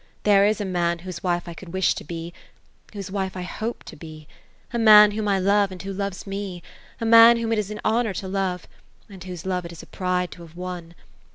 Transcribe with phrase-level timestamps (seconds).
[0.23, 2.33] There is a man whose wife I could wish to be—
[2.93, 4.27] whose wife I hope to be.
[4.73, 6.63] A man whom I love, and who loves me;
[6.99, 8.67] a man whom it is an honor to love;
[9.07, 10.95] and whose love it is a pride to have won.